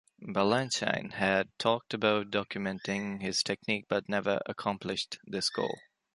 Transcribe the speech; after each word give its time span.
Balanchine 0.19 1.11
had 1.11 1.49
talked 1.59 1.93
about 1.93 2.31
documenting 2.31 3.21
his 3.21 3.43
technique 3.43 3.85
but 3.87 4.09
never 4.09 4.39
accomplished 4.47 5.19
this 5.27 5.51
goal. 5.51 5.77